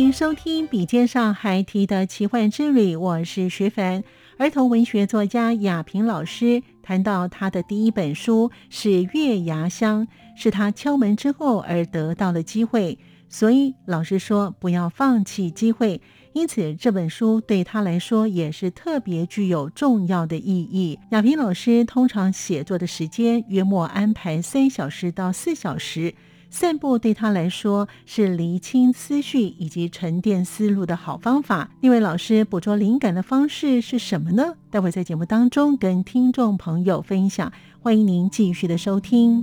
[0.00, 4.02] 迎收听《笔尖上孩提的奇幻之旅》，我是徐凡，
[4.38, 6.62] 儿童文学作家雅萍老师。
[6.82, 16.00] 谈到他的第一本书是《月牙香》，是他敲门之后而得到的机会，所以老师说不要放弃机会。
[16.32, 20.98] 因此这本书对他来说也是特别具有重要的意义。
[21.10, 26.14] 亚萍老师通常写作的时间约莫安排三小时到四小时。
[26.50, 31.70] 散步对他来说是厘清思绪以及沉淀思路的好方法。
[31.80, 34.54] 另外，老师捕捉灵感的方式是什么呢？
[34.70, 37.52] 待会在节目当中跟听众朋友分享。
[37.80, 39.42] 欢迎您继续的收听。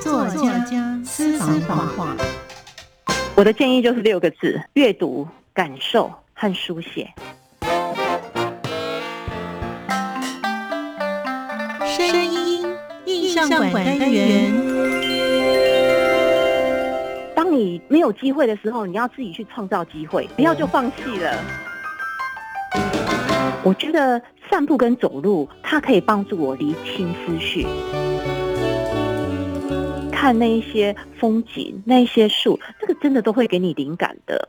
[0.00, 2.16] 作家私房话，
[3.34, 7.12] 我的建议就是六个字：阅读、感受和书写。
[13.48, 14.52] 相馆单元。
[17.34, 21.36] 当你没有机会的时候，你要自己去创造机会，不要就放弃了。
[23.62, 24.20] 我觉得
[24.50, 27.66] 散步跟走路，它可以帮助我理清思绪，
[30.10, 34.48] 看那一些风景，那一些树，这个真的都会给你灵感的。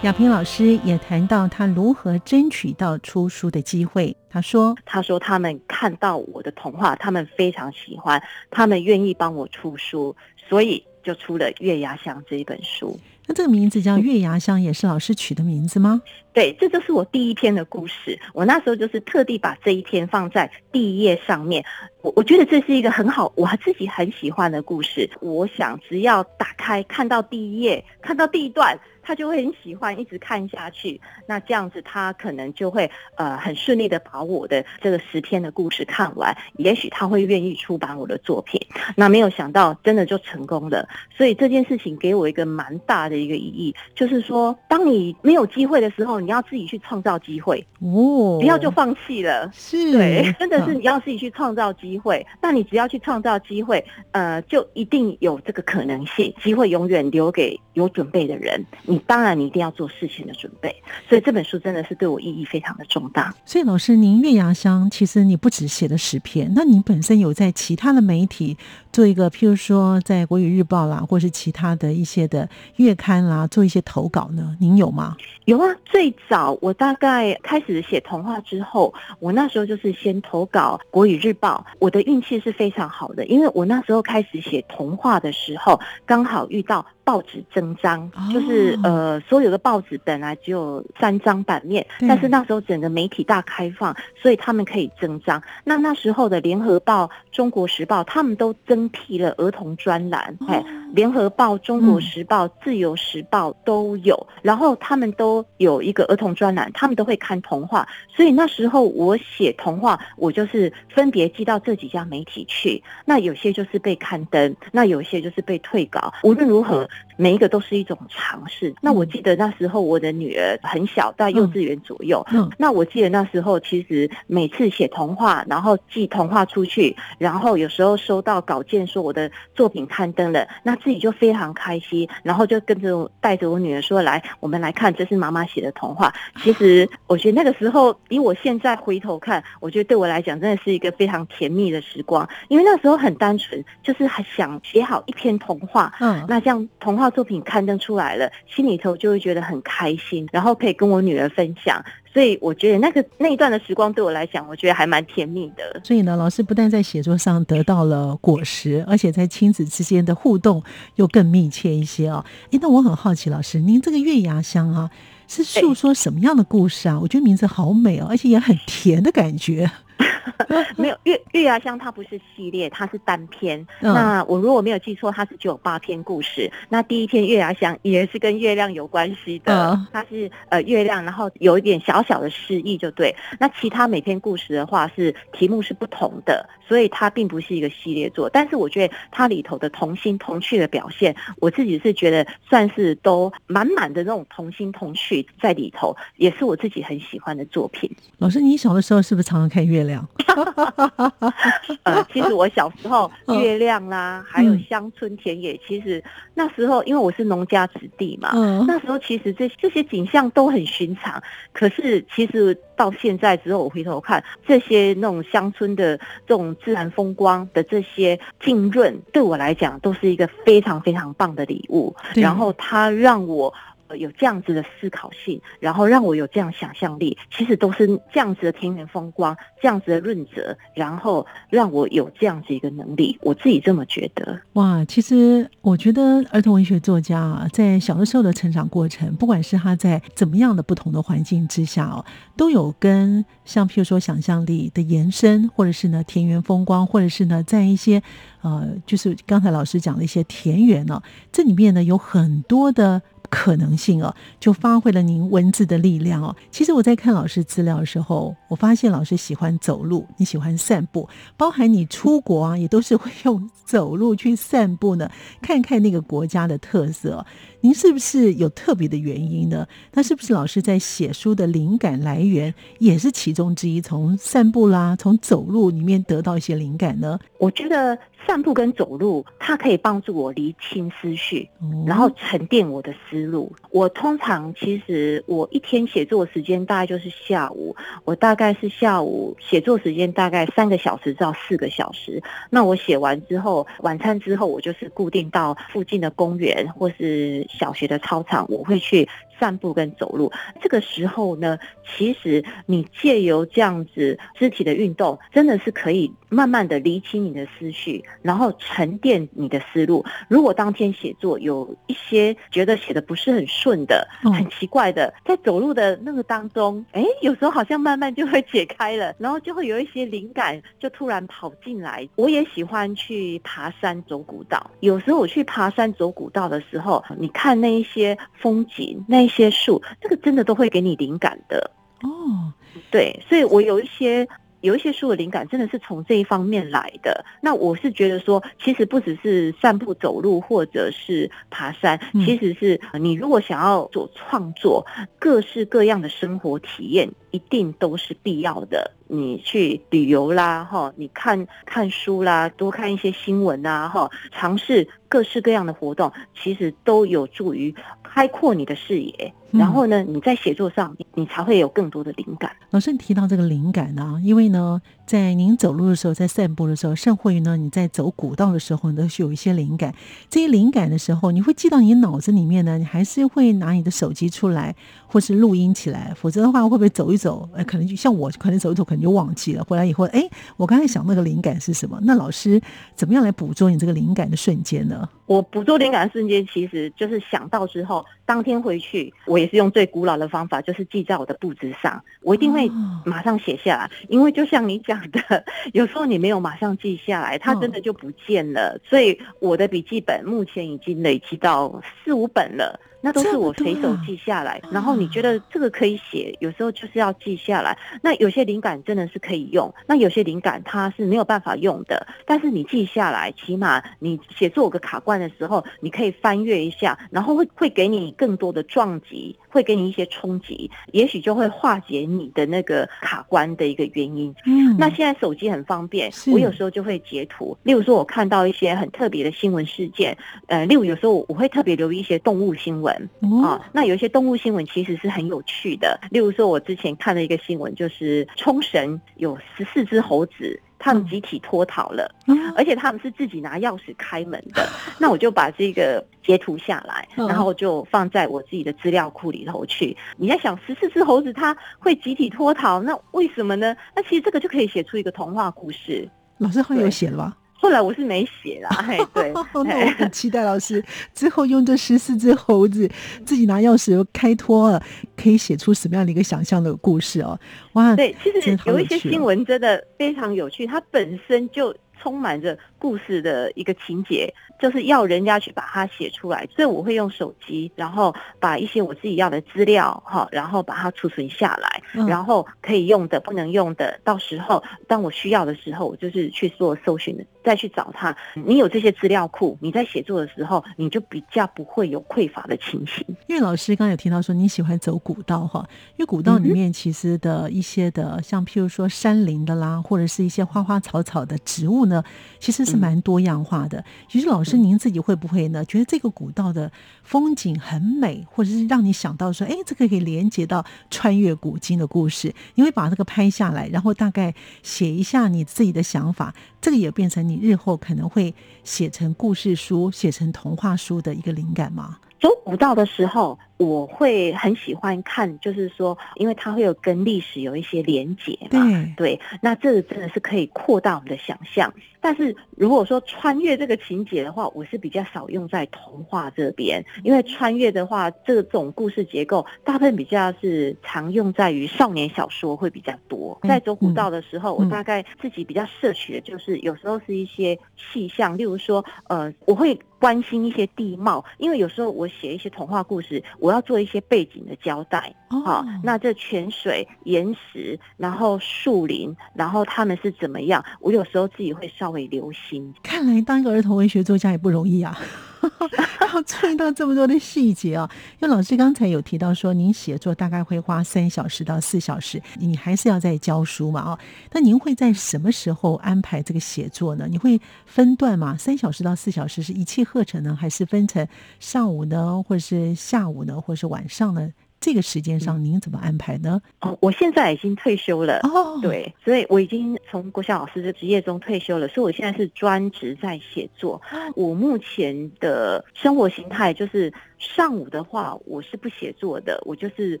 [0.06, 4.16] 亚萍老师也谈到他如何争取到出书的机会。
[4.30, 10.14] 他说：“他说他们看到我的童话，他们非常喜欢，他们愿意帮我出书，
[10.48, 12.96] 所以就出了《月牙香》这一本书。
[13.26, 16.00] 那这个名字叫《月牙香》，也是老师取的名字吗？
[16.32, 18.16] 对，这就是我第一篇的故事。
[18.32, 21.64] 我那时候就是特地把这一篇放在第一页上面。
[22.02, 25.10] 我我觉得这是一个很好，我自己很喜欢的故事。
[25.20, 38.60] 我想只要打开看到第一页，看到第一段。”他就会很喜欢一直看下去，那这样子他可能就会呃很顺利的把我的这个十篇的故事看完，也许他会愿意出版我的作品。
[38.96, 49.48] 那没有想到真的就成功了，所以这件事情给我一个蛮大的一个意义，就是说当你没有机会的时候，你要自己去创造机会哦，不要就放弃了。
[49.54, 52.26] 是，对， 真的是你要自己去创造机会。
[52.42, 56.34] 那你只要去创造机会，呃，就一定有这个可能性。
[56.42, 58.64] 机会永远留给有准备的人。
[59.00, 60.74] 当然，你一定要做事情的准备，
[61.08, 63.34] 所以这本书真的是对我意义非常的重大。
[63.44, 68.56] 所以，老师，您《月牙香》其实你不只写了十篇，那您本身有在其他的媒体
[68.92, 74.56] 做一个，譬如说在《国语日报》啦，或是其他的一些的月刊啦，做一些投稿呢？
[74.60, 75.16] 您有吗？
[75.44, 86.84] 有啊，最早我大概开始写童话之后，我那时候就是先投稿《国语日报》，我的运气是非常好的，因为我那时候开始写童话的时候，刚好遇到。
[87.06, 95.40] 报纸增章，就是呃，所有的报纸本来只有三张版面，但是那时候整个媒体大开放，所以他们可以增章。
[95.62, 100.60] 那那时候的《联合报》《中国时报》他们都增辟了儿童专栏，哎，
[100.96, 107.86] 《联合报》《中国时报》《自由时报》都有，然后他们都有一个儿童专栏，他们都会看童话。
[108.08, 112.82] 所以那时候我写童话，我就是分别寄到这几家媒体去。
[113.04, 116.12] 那有些就是被刊登，那有些就是被退稿。
[116.22, 116.88] 无论如何。
[117.16, 118.74] 每一个都是一种尝试。
[118.80, 122.24] 那我记得那时候我的女儿很小，在幼稚园左右。
[122.32, 136.12] 嗯，那我记得那时候其实每次写童话，然后寄童话出去，然后有时候收到稿件说我的作品刊登了，那自己就非常开心，然后就跟着带着我女儿说：“来，我们来看，这是妈妈写的童话。
[136.42, 145.92] ”其实我觉得那个时候，以我现在回头看，我觉得对我来讲真的是一个非常甜蜜的时光，因为那时候很单纯，就是还想写好一篇童话。
[146.00, 147.05] 嗯，那这样童话。
[147.10, 151.84] 作品刊登出来了，心里头就会觉得很开心，然后可以跟我女儿分享。
[152.16, 155.78] 所以我觉得那个那一段的时光对我来讲，我觉得还蛮甜蜜的。
[155.84, 160.62] 所以呢，老师不但在写作上得到了果实，而且在亲子之间的互动
[160.94, 162.24] 又更密切一些哦。
[162.50, 164.90] 哎，那我很好奇，老师，您这个月牙香啊，
[165.28, 166.98] 是诉说什么样的故事啊？
[166.98, 169.70] 我觉得名字好美哦，而且也很甜的感觉。
[170.76, 173.66] 没有月月牙香，它不是系列，它是单篇。
[173.80, 176.50] 那我如果没有记错，它是只有八篇故事。
[176.68, 183.14] 那第一篇月牙香也是跟月亮有关系的，它是呃月亮，然后有一点小小的诗意就对。
[183.38, 188.28] 那其他每篇故事的话是题目是不同的，所以它并不是一个系列作。
[188.28, 197.90] 但是我觉得它里头的童心童趣的表现，我自己是觉得算是都满满的那种童心童趣在里头，也是我自己很喜欢的作品。
[198.18, 200.06] 老师，你小的时候是不是常常看月亮？
[201.84, 203.10] 呃，其实我小时候
[203.40, 206.02] 月亮啦，还有乡村田野，其实
[206.34, 208.32] 那时候因为我是农家子弟嘛，
[208.66, 211.22] 那时候其实这这些景象都很寻常。
[211.52, 215.96] 可是其实到现在之后，我回头看这些那种乡村的
[216.26, 221.94] 这种自然风光的这些浸润，对我来讲都是一个非常非常棒的礼物。
[222.14, 223.52] 然后它让我。
[223.94, 234.40] 有这样子的思考性，然后让我有这样想象力，其实都是这样子的田园风光，这样子的润泽，然后让我有这样子一个能力，我自己这么觉得。
[234.54, 242.04] 哇，其实我觉得儿童文学作家啊，在小的时候的成长过程，不管是他在怎么样的不同的环境之下哦，
[242.36, 248.02] 都有跟像譬如说想象力的延伸，或者是呢田园风光，或者是呢在一些
[248.42, 253.02] 呃，就是刚才老师讲的一些田园呢，这里面呢有很多的。
[253.26, 256.34] 可能性哦，就发挥了您文字的力量哦。
[256.50, 267.24] 其实我在看老师资料的时候，我发现老师喜欢走路，你喜欢散步，包含你出国啊，也都是会用走路去散步呢，看看那个国家的特色。
[267.62, 269.66] 您是不是有特别的原因呢？
[269.92, 273.80] 那是不是老师在写书的灵感来源也是其中之一？
[273.80, 277.18] 从散步啦，从走路里面得到一些灵感呢？
[277.38, 281.48] 我觉得散步跟走路，它可以帮助我理清思绪，
[281.86, 283.52] 然后沉淀我的思路。
[283.70, 287.74] 我通常其实我一天写作时间大概就是下午，
[288.04, 292.22] 我大概是下午写作时间大概三个小时到四个小时。
[292.50, 297.46] 那我写完之后，晚餐之后，我就是固定到附近的公园或是。
[297.48, 299.08] 小学的操场，我会去。
[299.38, 310.04] 散步跟走路，这个时候呢，其实你借由这样子肢体的运动，真的是可以慢慢的理清你的思绪，然后沉淀你的思路。
[310.28, 322.08] 如果当天写作有一些觉得写的不是很顺的、很奇怪的，在走路的那个当中，哎，有时候好像慢慢就会解开了，然后就会有一些灵感就突然跑进来。
[322.16, 329.25] 我也喜欢去爬山走古道，有时候我去爬山走古道的时候，你看那一些风景，那。
[329.26, 332.52] 一些树，这个真的都会给你灵感的哦。
[332.92, 334.28] 对，所以我有一些
[334.60, 337.24] 有一些书的灵感，真的是从这一方面来的。
[337.42, 344.86] 那我是觉得说，其实不只是散步、走路，或者是爬山，其实是你如果想要做创作，
[345.18, 348.92] 各式各样的生活体验，一定都是必要的。
[349.08, 359.32] 你去旅游啦，哈，你看看书啦，多看一些新闻啊，哈，尝试各式各样的活动，其实都有助于开阔你的视野。
[359.52, 362.50] 然后呢，你在写作上，你才会有更多的灵感。
[362.70, 369.94] 老师，你提到这个灵感呢，因为呢，在您走路的时候，在散步的时候，甚或于呢，你在走古道的时候，都是有一些灵感。
[370.28, 374.74] 这些灵感的时候，你会记到你脑子里面呢，你还是会拿你的手机出来，
[375.06, 376.12] 或是录音起来。
[376.16, 379.62] 否则的话，会不会走一走，呃，可能就像我，可能走一走，可能就忘记了。
[379.62, 381.96] 回来以后，哎，我刚才想那个灵感是什么？
[382.02, 382.60] 那老师
[382.96, 385.08] 怎么样来捕捉你这个灵感的瞬间呢？
[385.26, 392.02] 我捕捉灵感的瞬间，其实就是想到之后，当天回去，我也是用最古老的方法，就是记在我的簿子上。
[392.22, 392.68] 我一定会
[393.04, 398.78] 马上写下来，因为就像你讲的， 有时候你没有马上记下来，它真的就不见了。
[398.84, 402.78] 所以我的笔记本目前已经累积到四五本了。
[403.06, 407.78] 那都是我随手记下来，然后你觉得这个可以写，有时候就是要记下来。
[408.02, 412.04] 那有些灵感真的是可以用，那有些灵感它是没有办法用的。
[412.24, 424.34] 但是你记下来，起码你写作有个卡关的时候，你可以翻阅一下，然后会会给你更多的撞击，会给你一些冲击，也许就会化解你的那个卡关的一个原因。
[424.46, 427.56] 嗯，那现在手机很方便，我有时候就会截图。
[427.62, 432.95] 例如说，我看到一些很特别的新闻事件，呃，例如有时候我会特别留意一些动物新闻。
[433.42, 435.98] 啊，那有一些动物新闻其实是很有趣的。
[436.10, 442.14] 例如说，我之前看了一个新闻，就是冲绳有十四只猴子他们集体脱逃了，
[442.56, 444.68] 而且他们是自己拿钥匙开门的。
[444.98, 449.96] 那我就把这个截图下来，然后就放在我自己的资料库里头去。
[450.16, 453.76] 你在想十四只猴子它会集体脱逃，那为什么呢？
[453.94, 456.08] 那其实这个就可以写出一个童话故事。
[456.38, 457.36] 老师会有写了吧？
[457.58, 459.32] 后来我是没写啦， 嘿对，
[459.64, 460.84] 那我很期待老师
[461.14, 462.88] 之后用这十四只猴子
[463.24, 464.82] 自己拿钥匙开脱了，
[465.16, 467.38] 可以写出什么样的一个想象的故事哦？
[467.72, 474.32] 哇，对，其实有一些新闻真的非常有趣，它本身就充满着故事的一个情节。
[474.58, 488.14] 就是要人家去把它写出来，所以我会用手机，然后把一些我自己要的资料，哈，然后把它储存下来，然后可以用的、不能用的，到时候当我需要的时候，我就是去做搜寻的，再去找他。
[488.34, 493.06] 你有这些资料库，你在写作的时候，你就比较不会有匮乏的情形。
[493.28, 502.02] 因为老师刚才有提到说你喜欢走古道，哈，因为古道里面其实的一些的，像譬如说山林的啦，或者是一些花花草草的植物呢，
[502.40, 503.84] 其实是蛮多样化的。
[504.08, 505.64] 其实老师您自己会不会呢？
[505.66, 506.72] 觉得这个古道的
[507.04, 512.34] 风景很美，或者是让你想到说，哎，这个可以连接到穿越古今的故事。
[512.56, 521.98] 你会把这个拍下来，然后大概写一下你自己的想法，这个也变成你日后可能会写成故事书、写成童话书的一个灵感吗？
[522.20, 523.38] 走古道的时候。
[523.58, 528.60] 我会很喜欢看，就是说，因为它会有跟历史有一些连结嘛，
[528.96, 531.72] 对，那这个真的是可以扩大我们的想象。
[531.98, 543.36] 但是如果说穿越这个情节的话，我是比较少用在童话这边，因为穿越的话，这种故事结构大部分比较是常用在于少年小说会比较多。
[543.42, 553.20] 在走古道的时候，我大概自己比较摄取的就是有时候是一些气象，例如说，呃，我会关心一些地貌，因为有时候我写一些童话故事。
[553.40, 560.64] 我要做一些背景的交代，好，那这泉水、岩石，然后树林，然后他们是怎么样？
[560.80, 562.74] 我有时候自己会稍微留心。
[562.82, 564.98] 看来当一个儿童文学作家也不容易啊。
[566.14, 567.90] 要注意到这么多的细节啊！
[568.20, 573.82] 因为老师刚才有提到说，您写作大概会花三小时到四小时，你还是要在教书嘛？
[573.82, 573.98] 哦，
[574.32, 577.06] 那您会在什么时候安排这个写作呢？
[577.08, 578.36] 你会分段吗？
[578.36, 581.06] 三小时到四小时是一气呵成呢，还是分成
[581.38, 584.30] 上午呢，或者是下午呢，或者是晚上呢？
[584.60, 586.40] 这个时间上您怎么安排呢？
[586.60, 593.80] 哦，我现在已经退休了哦，对，所以我已经从国小老师的职业中退休了，所以我现在是专职在写作。
[594.14, 596.92] 我目前的生活形态就是。
[597.18, 600.00] 上午的话，我是不写作的，我就是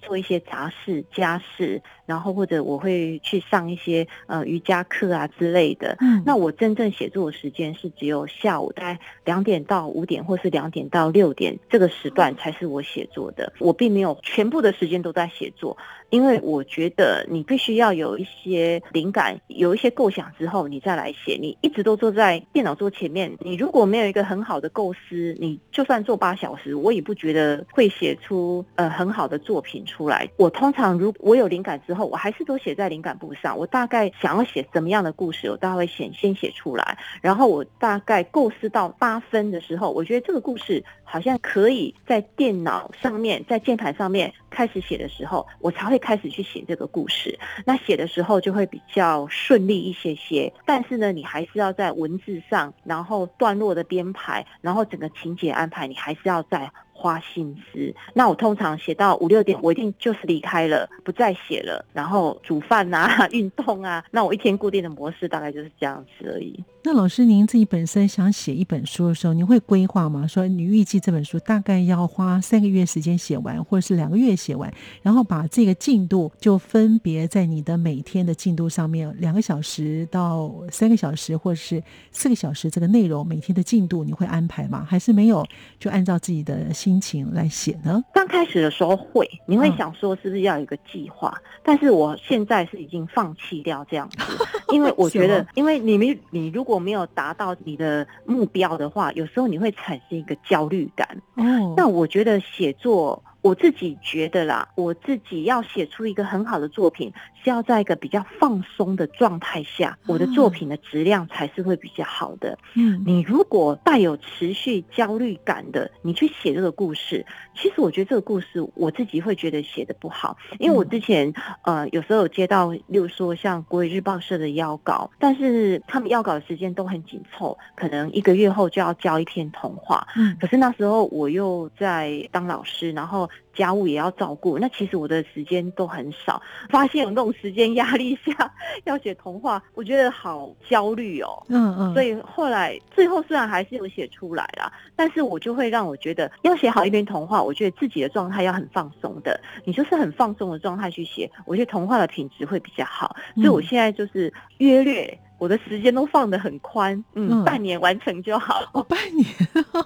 [0.00, 5.96] 做一些杂事、家事，然后或者我会去上一些呃瑜伽课啊之类的。
[6.00, 13.52] 嗯，那我真正写作的时间是只有下午大概两点到五点，或是两点到六点这个时段才是我写作的。
[13.58, 15.76] 我并没有全部的时间都在写作。
[16.10, 21.36] 因为我觉得你必须要有一些灵感，有一些构想之后，你再来写。
[21.40, 30.28] 你一直都坐在电脑桌前面，你如果没有一个很好的构思，你就算做八小时，我也不觉得会写出呃很好的作品出来。
[30.36, 33.58] 我通常如我有灵感之后，我还是都写在灵感簿上。
[33.58, 43.14] 我大概想要写什么样的故事，我大概会先先写出来，然后我大概构思到八分的时候，我觉得这个故事好像可以在电脑上。
[43.18, 44.04] 面，在键盘上。
[44.10, 45.93] 面开始写的时候，我才会。
[45.94, 50.52] 会开始去写这个故事，那写的时候就会比较顺利一些些。
[50.66, 56.68] 但是呢，你还是要在文字上，然后段落的编排，然后整个情节安排，你还是要在。
[57.04, 66.58] 花心思，那我通常写到五六点，我一定就是离开了，不再写了，然后煮饭啊、 运动啊，那我一天固定的模式大概就是这样子而已。
[66.82, 70.26] 那老师，您自己本身想写一本书的时候，您会规划吗？
[70.26, 81.82] 说你预计这本书大概要花三个月时间写完，或者是两个月写完，然后把这个进度就分别在你的每天的进度上面，两个小时到三个小时，或者是
[82.12, 84.86] 四个小时，这个内容每天的进度你会安排吗？
[84.88, 85.46] 还是没有？
[85.78, 86.72] 就按照自己的。
[86.72, 88.02] 心情来写呢？
[88.12, 91.36] 刚开始的时候会，你会想说是不是要有一个计划？
[91.62, 94.18] 但是我现在是已经放弃掉这样子，
[94.72, 101.08] 因为我觉得，因为你没你如果没有达到你的目标的话，有时候你会产生一个焦虑感。
[101.36, 103.22] 哦，那我觉得写作。
[103.44, 112.58] 我自己觉得啦，我自己要写出一个很好的作品，是要在一个比较放松的状态下，我的作品的质量才是会比较好的。
[112.72, 121.30] 嗯，你如果带有持续焦虑感的，你去写这个故事，其实我觉得这个故事我自己会觉得写的不好，因为我之前
[121.64, 130.08] 呃有时候有接到，例如说像国语日报社的邀稿，但是他们邀稿的时间都很紧凑，可能一个月后就要交一篇童话。
[130.16, 136.42] 嗯，可是那时候我又在当老师，然后家务也要照顾，那其实我的时间都很少。
[136.70, 138.52] 发现有那种时间压力下
[138.84, 141.42] 要写童话，我觉得好焦虑哦。
[141.48, 141.94] 嗯嗯。
[141.94, 149.40] 所以后来最后虽然还是有写出来啦，但是我就会让我觉得要写好一篇童话，我觉得自己的状态要很放松的。
[149.64, 153.14] 你就是很放松的状态去写，我觉得童话的品质会比较好。
[153.36, 155.18] 所以我现在就是约略。
[155.38, 158.62] 我的时间都放得很宽，嗯，半年完成就好。
[158.72, 159.26] 哦，半年，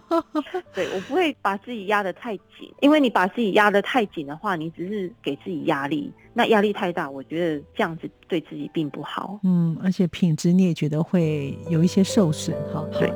[0.75, 9.41] 对我不会把自己压得太紧，因为你把自己压得太紧的话，你只是给自己压力，那压力太大，我觉得这样子对自己并不好。
[9.43, 12.85] 嗯，而且品质你也觉得会有一些受损，哈。
[12.99, 13.13] 对。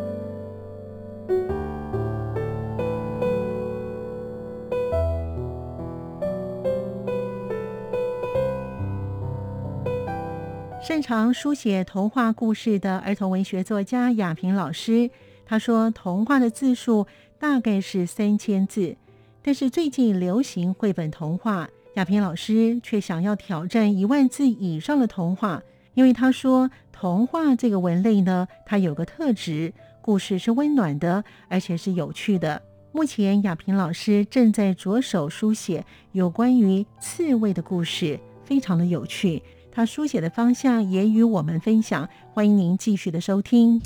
[10.82, 15.08] 擅长书写童话故事的儿童文学作家亚平老师，
[15.46, 17.06] 他说：“童话的字数
[17.38, 18.96] 大概是三千字，
[19.44, 25.62] 但是最近流行绘本童话，亚平老师却想要挑战一万字以上的童话。
[25.94, 32.60] 因为他说，童话这个文类呢，它有个特质，故事是温暖的，而且是有趣的。
[32.90, 39.40] 目前，亚平老师正在着手书写有关于刺猬的故事，非常的有趣。”
[39.74, 43.80] 他书写的方向也与我们分享，欢迎您继续的收听。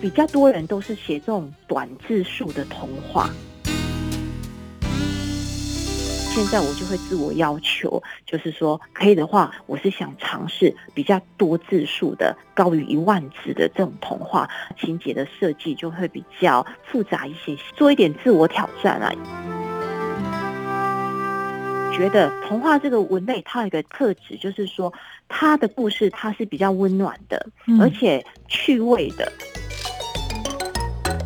[0.00, 3.30] 比较多人都是写这种短字数的童话，
[6.34, 14.48] 现在我就会自我要求，就是说可以的话，我是想尝试比较多字数的，高于一万字的这种童话，
[14.80, 19.12] 情节的设计就会比较复杂一些，做一点自我挑战啊。
[21.92, 24.92] 觉得童话这个文类，它有一个特质，就是说
[25.28, 27.46] 它的故事它是比较温暖的，
[27.78, 29.30] 而且趣味的。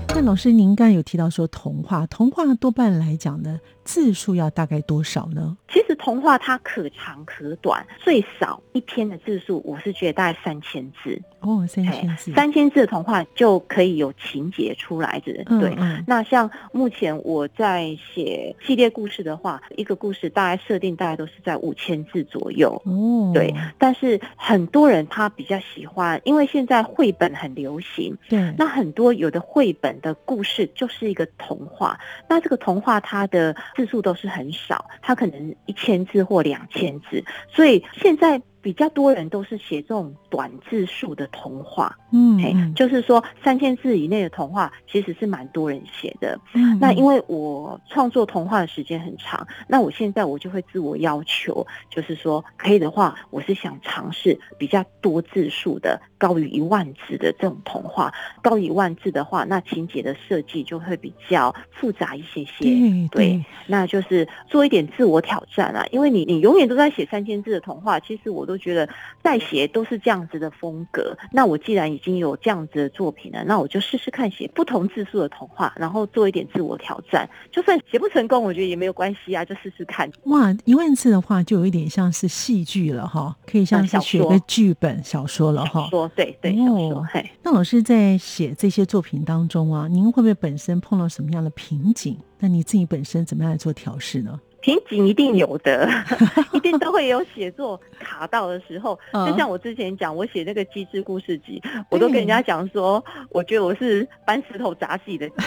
[0.08, 5.56] 那老师，您刚才有提到说童话，童话多半来讲呢，字数要大概多少呢？
[5.72, 11.18] 其实童话它可长可短，最少一篇的字数，我是觉得大概三千字。
[11.40, 15.32] 哦，三千字，三千字的童话就可以有情节出来的。
[15.60, 22.70] 对，那像目前我在写系列故事的话，一个故事大概设定大概都是在五千字左右。
[22.84, 23.54] 哦，对。
[23.78, 28.16] 但是很多人他比较喜欢，因为现在绘本很流行。
[28.28, 28.52] 对。
[28.58, 31.96] 那很多有的绘本的故事就是一个童话，
[32.28, 38.42] 那这个童话它的字数都是很少，它可能一千字或两千字，所以现在。
[38.66, 46.36] 比较多人都是写这种短字数的童话，嗯，就是说三千字以内的童话，其实是蛮多人写的。
[46.52, 58.12] 嗯那因为我创作童话的时间很长，那我现在我就会自我要求，就是说可以的话，我是想尝试比较多字数的，高于一万字的这种童话。
[58.42, 63.08] 高于一万字的话，那情节的设计就会比较复杂一些些。
[63.12, 68.55] 对，那就是做一点自我挑战啊，因为你你永远都在写三千字的童话，其实我都。
[68.58, 68.88] 觉得
[69.22, 77.28] 再写都是这样子的风格，那我既然已经有这样子的作品了，那我就试试看写不同字数的童话，然后做一点自我挑战。
[77.50, 80.10] 就算写不成功，我觉得也没有关系啊，就试试看。
[80.24, 85.88] 哇，一万字的话就有一点像是戏剧了哈，可以像是写个剧本小说了哈。
[85.90, 87.06] 说对对，小说。
[87.12, 92.18] 嘿，那老师在写这些作品当中啊，您会不会本身碰到什么样的瓶颈？
[92.38, 94.38] 那你自己本身怎么样来做调试呢？
[94.66, 95.88] 瓶颈一定有的，
[96.52, 98.98] 一定都会有写作卡到的时候。
[99.12, 105.44] 就像我之前讲，我写那个机智故事集，我都跟人家讲说，我觉得我是搬石头砸自己的脚。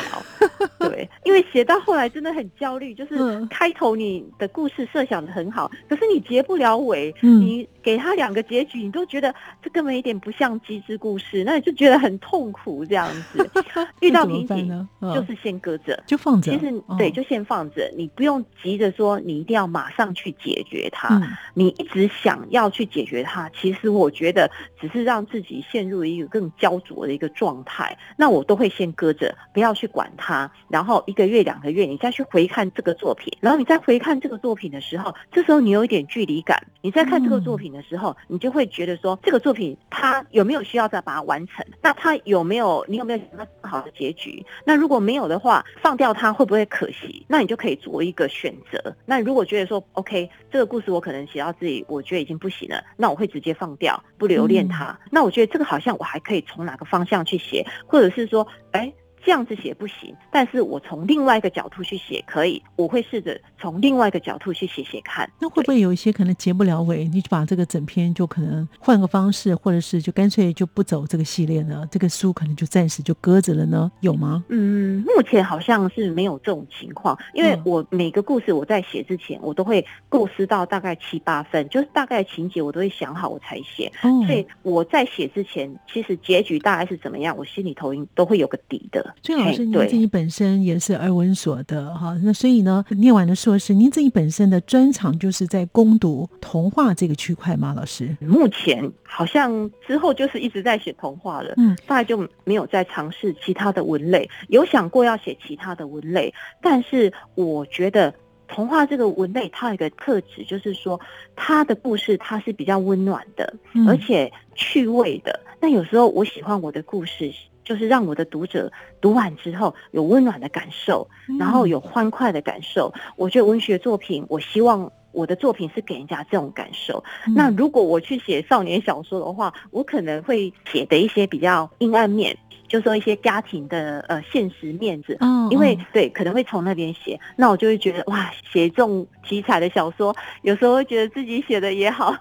[0.79, 13.49] 对，因为写到后来真的很焦虑，就是开头你的故事设想的很好，可是你结不了尾，你给他两个结局，你都觉得这根本一点不像机智故事，那你就觉得很痛苦这样子。
[13.99, 16.53] 遇到瓶颈就是先搁着，就放着。
[16.53, 19.09] 其实对，就先放着，你不用急着说。
[19.10, 21.19] 说你一定要马上去解决它，
[21.56, 27.98] 你一直想要去解决它，其实我觉得只是让自己陷入一个更焦灼的一个状态。
[28.15, 30.52] 那我都会先搁着，不要去管它。
[30.67, 36.62] 然后一个月、两个月，你再去回看这个作品，然后你再回看这个作品的时候，这时候你有一点距离感。
[36.82, 41.65] 你在看这个作品的时候，你就会觉得说，这个作品它有没有需要再把它完成？
[41.82, 44.45] 那它有没有你有没有想到更好的结局？
[44.63, 47.26] 那如果没有的话，放掉它会不会可惜？
[47.28, 48.95] 那你就可以做一个选择。
[49.06, 55.00] 那如果觉得说 OK，这个故事我可能写到自己，我觉得已经不行了，那我会直接放掉，不留恋它。
[55.12, 58.94] 那我觉得这个好像我还可以从哪个方向去写，或者是说，哎。
[59.09, 65.30] 这这样子写不行，但是我从另外一个角度去写可以，我会试着从另外一个角度去写写看。
[65.39, 71.88] 那会不会有一些可能结不了尾，你就把这个整篇就可能换个方式，或者是就干脆就不走这个系列呢？
[71.92, 73.92] 这个书可能就暂时就搁着了呢？
[74.00, 74.44] 有吗？
[74.50, 89.13] 嗯，目前好像是没有这种情况，因为我每个故事我在写之前，我都会构思到大概七八分，就是大概情节我都会想好我才写，所以我在写之前，其实结局大概是怎么样，我心里头应都会有个底的。
[89.21, 97.73] 最老师，您自己本身也是儿文所的哈，那所以呢，念完了硕士，您自己本身的专长就是在攻读童话这个区块吗？
[97.75, 108.13] 老师，目前好像之后就是一直在写童话了，嗯，大概就没有再尝试其他的文类，有想过要写其他的文类，但是我觉得
[108.47, 110.99] 童话这个文类它有一个特质，就是说
[111.36, 113.53] 它的故事它是比较温暖的，
[113.88, 115.39] 而且趣味的。
[115.60, 117.32] 那有时候我喜欢我的故事。
[117.63, 121.08] 就是让我的读者读完之后有温暖的感受，
[121.39, 122.93] 然后有欢快的感受。
[123.15, 127.04] 我觉得文学作品，我希望我的作品是给人家这种感受。
[127.36, 132.38] 那如果我去写少年小说的话，我可能会写的一些比较阴暗面。
[132.69, 142.15] 就说一些家庭的呃现实面子，嗯因为对可能会从那边写，那我就会觉得哇，写这种题材的小说，有时候会觉得自己写的也好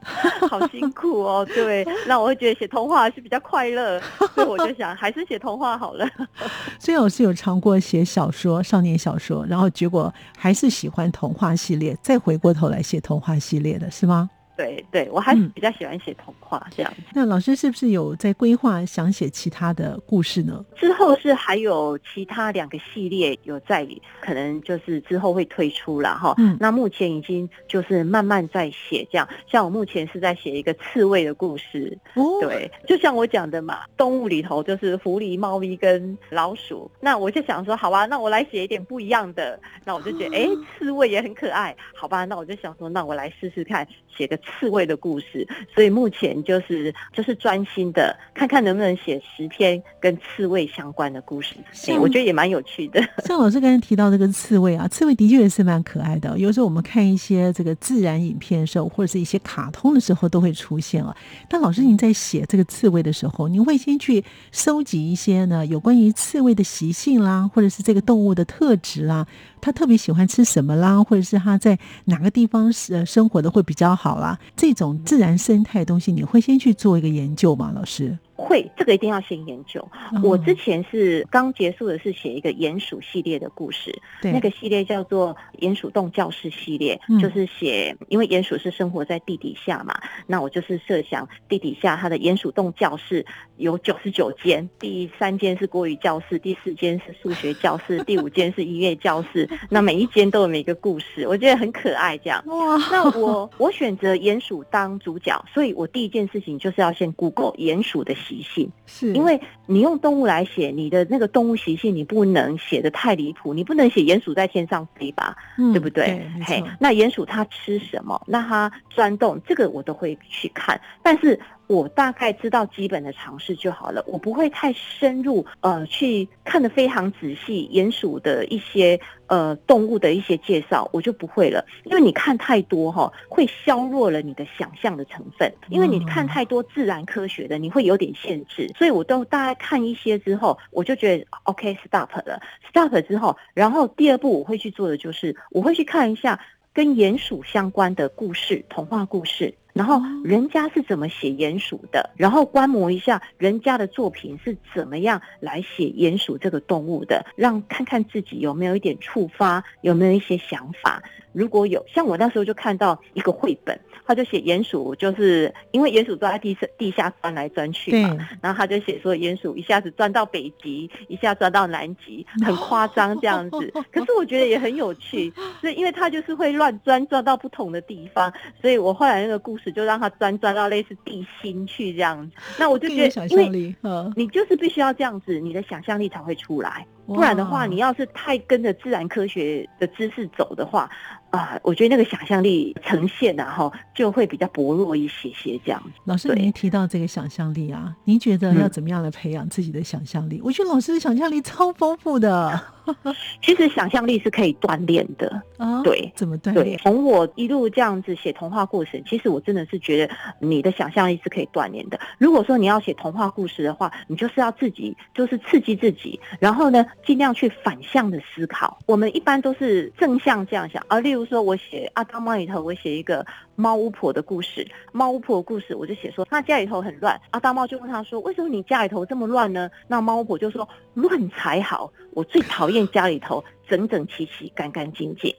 [0.48, 1.46] 好辛苦哦。
[1.54, 3.98] 对，那我会觉得写童话是比较快乐，
[4.34, 6.06] 所以我就想还是写童话好了。
[6.78, 14.28] 所以我是有尝过写小说、少年小说，然后结果还是喜欢童话系列，再回过头来写童话系列的是吗？
[14.56, 16.94] 对对，我还是比较喜欢写童话这样。
[17.12, 20.64] 那老师是不是有在规划想写其他的故事呢？
[20.76, 23.84] 之后是还有其他两个系列有在，
[24.20, 26.34] 可能就是之后会推出了哈。
[26.38, 29.28] 嗯，那目前已经就是慢慢在写这样。
[29.50, 31.98] 像我目前是在写一个刺猬的故事。
[32.14, 36.88] 哦，对，就像我讲的嘛，动物里头就是狐狸、猫咪跟老鼠。
[37.00, 39.58] 那我就想说，好吧，那我来写一点不一样的。
[39.84, 43.84] 那我就觉得，哎，刺猬也很可爱，好吧，那我就想说，那我来试试看
[44.16, 44.38] 写个。
[44.44, 51.56] 刺猬的故事，所以目前就是就是专心的看看能不能写十篇跟刺猬相关的故事，
[52.00, 53.02] 我觉得也蛮有趣的。
[53.24, 56.38] 像老师刚才提到这个刺猬啊，刺猬的确也是蛮可爱的。
[56.38, 61.14] 有时候我们看一些这个自然影片的时候，或者是一些卡通的时候，都会出现了。
[61.48, 69.26] 但老师您在写这个刺猬的时候，您会先去收集一些呢有关于刺猬的习性啦，或者是这个动物的特质啦。
[69.64, 74.38] 他特别喜欢吃什么啦，或者是他在哪个地方是生活的会比较好啦？
[74.54, 78.18] 这种自然生态的东西，你会先去做一个研究吗，老师？
[78.36, 79.86] 会，这个一定要先研究。
[80.22, 89.94] 我之前是刚结束的是写一个鼹鼠系列的故事，那个系列叫做《鼹鼠洞教室》系列，就是写因为鼹鼠是生活在地底下嘛，
[90.26, 93.24] 那我就是设想地底下它的鼹鼠洞教室
[93.56, 102.18] 有九十九间，第三间是国语教室，第四间是数学教室，第五间是音乐教室，那每一间都有每个故事，我觉得很可爱。
[102.18, 108.12] 这样，哇，那我我选择鼹鼠当主角，所以我第一件事情就是要先 Google 鼹鼠的。
[108.26, 115.36] 习性是因为你用动物来写你的那个动物习性，你不能写的太离谱，你不能写鼹鼠在天上飞吧，
[115.72, 116.26] 对不对？
[116.44, 118.20] 嘿，那鼹鼠它吃什么？
[118.26, 121.38] 那它钻洞，这个我都会去看，但是。
[121.66, 127.68] 我大概知道基本的常识就好了，我不会太深入，呃，去看得非常仔细。
[127.72, 135.52] 鼹鼠的一些呃动物的一些介绍，我就不会了，因为你看太多哈，会削弱了你的想象的成分。
[135.70, 138.70] 因为你看太多自然科学的，你会有点限制。
[138.76, 142.40] 所以我都大概看一些之后，我就觉得 OK stop 了。
[142.70, 146.38] stop 之后，然后第二步我会去做的就是，我会去看一下
[146.72, 149.54] 跟鼹鼠相关的故事，童话故事。
[149.74, 152.08] 然后人家是怎么写鼹鼠的？
[152.16, 161.02] 然后观摩一下人家的作品是怎么样来写鼹鼠这个动物的，让看看自己有没有一点触发，有没有一些想法。
[161.32, 173.72] 如果有，像我那时候就看到一个绘本，他就写鼹鼠，就是因为鼹鼠都在地下地下钻来钻去嘛，然后他就写说鼹鼠一下子钻到北极，一下钻到南极， 很夸张这样子。
[173.90, 182.36] 可是我觉得也很有趣，所以因为他就是会乱钻，钻到不同的地方，所以我后来那个故事就让他钻钻到类似地心去这样子。
[182.58, 183.74] 那我就觉得，因为
[184.16, 190.90] 你就是必须要这样子，你的想象力才会出来，不然的话，你要是太跟着自然科学的知识走的话。
[191.30, 195.82] 啊，我觉得那个想象力呈现然后就会比较薄弱一些些这样。
[196.04, 200.40] 老师，您提到这个想象力啊，您觉得要怎么样来培养自己的想象力？
[200.44, 202.62] 我觉得老师的想象力超丰富的。
[203.42, 206.78] 其实想象力是可以锻炼的啊，对，怎么锻炼？
[206.78, 211.98] 从我一路这样子写童话故事，其实我真的是觉得你的想象力是可以锻炼的。
[212.18, 218.78] 如果说你要写童话故事的话，你就是要自己就是刺激自己，然后呢，尽量去反向的思考。
[218.86, 223.26] 我们一般都是正向这样想，而例如说我写阿当猫里头，我写一个
[223.56, 229.68] 猫巫婆的故事，猫巫婆的故事，我就写说他家里头很乱，阿当猫就问他说，为什么你家里头这么乱呢？
[229.88, 232.84] 那猫巫婆就说乱才好，我最讨厌。
[232.88, 235.34] 家里头 整整齐齐、干干净净，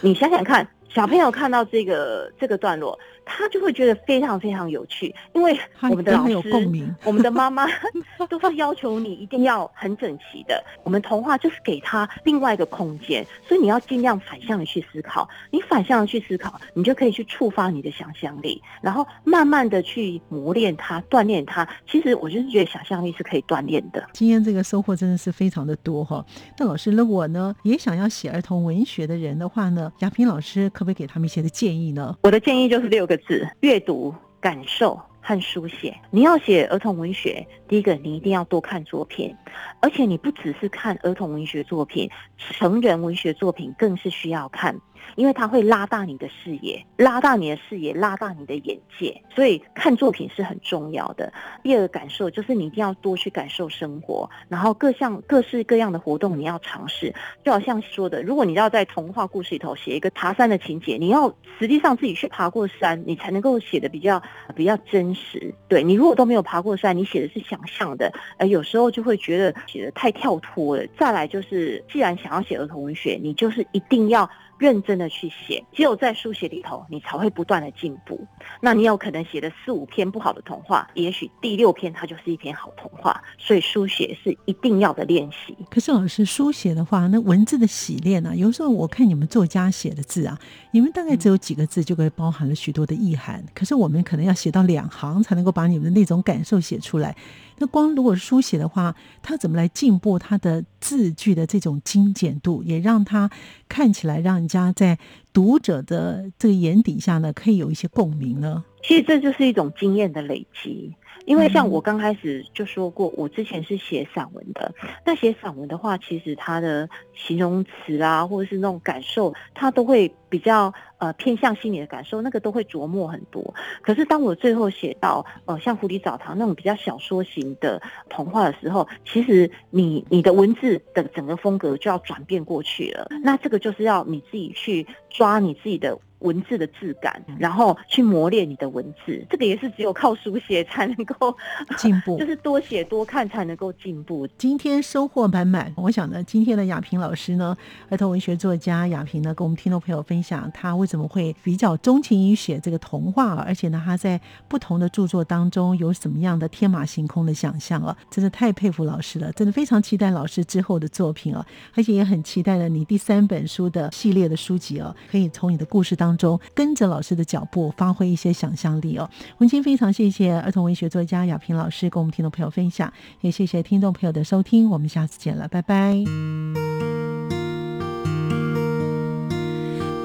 [0.00, 2.98] 你想想看，小朋友看到这个这个段落。
[3.28, 6.48] 他就会觉得非常非常有趣，因为我们的老师、
[7.04, 7.66] 我们的妈妈
[8.30, 10.64] 都是要求你一定要很整齐的。
[10.84, 15.28] 我们童话就是给他另外一个空间，所以你要尽量反向的去思考。
[15.50, 21.68] 你反向的去思考，你就可以去触发你的想象力，然后慢慢的去磨练它、锻炼它。
[21.90, 24.08] 其实我就是觉得想象力是可以锻炼的。
[24.12, 26.24] 今天这个收获真的是非常的多哈。
[26.58, 32.16] 那老师，那我呢也想要写儿童文学的人的话呢，亚萍老师可不可以给他们一些的建议呢？
[32.22, 33.15] 我的建议就是六个。
[33.16, 39.34] 字阅读感受和书写，你要写儿童文学，第一个你一定要多看作品，
[39.80, 44.80] 而且你不只是看儿童文学作品，成人文学作品更是需要看。
[45.14, 51.32] 因为它会拉大你的视野，拉大你的视野，拉大你的眼界，所以看作品是很重要的。
[51.62, 57.14] 第二个感受就是你一定要多去感受生活，然后各项各式各样的活动你要尝试。
[57.44, 64.22] 就好像说的，如果你要在童话故事里头写一个爬山的情节，你要实际上自己去爬过山，你才能够写的比较
[64.54, 65.54] 比较真实。
[65.68, 70.84] 对你如果都没有爬过山，你写的是想象的，呃，有时候就会觉得写的太跳脱了。
[70.98, 74.28] 再来就是，既然想要写儿童文学，你就是一定要。
[74.58, 78.26] 认真的去写，只有在书写里头，你才会不断的进步。
[78.60, 83.22] 那你有可能写的四五篇不好的童话，也许第六篇它就是一篇好童话。
[83.38, 85.56] 所以书写是一定要的练习。
[85.70, 88.34] 可是老师，书写的话，那文字的洗练呢？
[88.36, 90.38] 有时候我看你们作家写的字啊，
[90.70, 93.44] 你们大概只有几个字就可以包含了许多的意涵。
[93.54, 97.14] 可是我们可能要写到两行才能够把你们的那种感受写出来。
[97.58, 103.30] 那光如果书写的话，他怎么来进步他的字句的这种精简度，也让他
[103.68, 104.98] 看起来让人家在
[105.32, 108.64] 读者的这个眼底下呢，可以有一些共鸣呢？
[108.82, 110.94] 其实这就是一种经验的累积。
[111.26, 114.72] 因为像我刚开始就说过，我之前是写散文的。
[115.04, 123.54] 那写散文的话，其实它的形容词啊，或者是那种感受，它都会比较呃偏向心理的感受，那个都会琢磨很多。
[123.82, 133.08] 可是当我最后写到呃像《狐狸澡堂》那种比较小说型的童话的时候，其实你你的文字的整个风格就要转变过去了。
[133.24, 135.98] 那这个就是要你自己去抓你自己的。
[136.20, 141.36] 文字的质感，然后去磨练你的文字，这个也是只有靠书写才能够
[141.76, 144.26] 进步， 就是多写多看才能够进步。
[144.38, 147.54] 今天收获满满，我想呢，今天的亚萍老师呢，
[147.90, 166.05] 儿童文学作家亚萍呢，跟我们听众朋友分享，他为什么会比较钟情于写这个童话，而且呢，他在不同的著作当中有什么样的天马行空的想象啊，真的太佩服老师了，真的非常期待老师之后的作品啊，而且也很期待呢你第三本书的系列的书籍啊，可以从你的故事当。
[166.06, 169.10] 当中跟着老师的脚步，发挥一些想象力哦。
[169.38, 172.92] 文清非常谢谢儿童文学作家亚平老师跟我们听众朋友分享，
[173.22, 174.70] 也谢谢听众朋友的收听。
[174.70, 175.96] 我们下次见了，拜拜。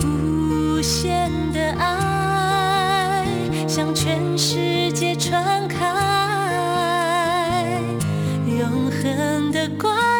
[0.03, 3.27] 无限的爱
[3.67, 5.85] 向全世界传开，
[8.47, 10.10] 永恒的光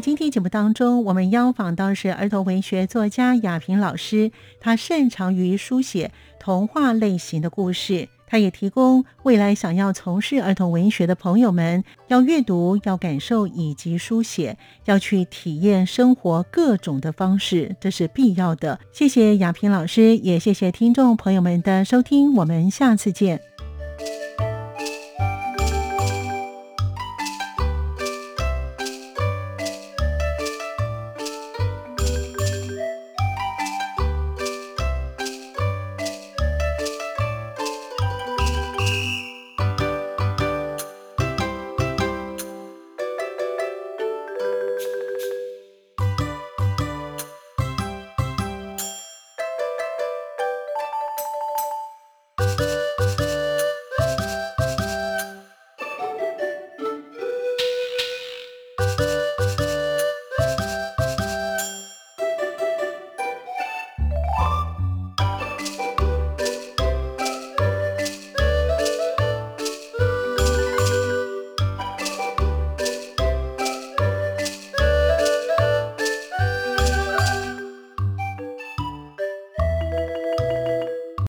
[0.00, 4.30] 今天节目当中，我们邀访到是儿童文学作家亚萍老师，
[4.60, 18.78] 他擅长于书写童话类型的故事，他也提供未来想要从事儿童文学的朋友们，要阅读、要感受以及书写，要去体验生活各种的方式，这是必要的。
[18.92, 23.40] 谢谢亚萍老师，也谢谢听众朋友们的收听，我们下次见。